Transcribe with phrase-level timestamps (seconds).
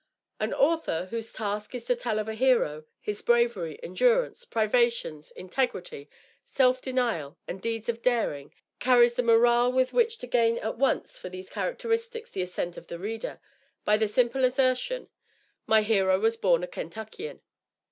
[0.39, 6.09] An Author, whose task is to tell of a Hero, his bravery, endurance, privations, integrity,
[6.43, 11.19] self denial and deeds of daring, carries the morale with which to gain at once
[11.19, 13.39] for these characteristics the assent of the reader,
[13.85, 15.07] by the simple assertion,
[15.67, 17.41] "My Hero was born a Kentuckian."